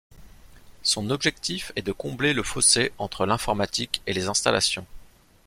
Son 0.81 1.11
objectif 1.11 1.71
est 1.75 1.83
de 1.83 1.91
combler 1.91 2.33
le 2.33 2.41
fossé 2.41 2.91
entre 2.97 3.27
l'informatique 3.27 4.01
et 4.07 4.13
les 4.13 4.29
installations. 4.29 4.87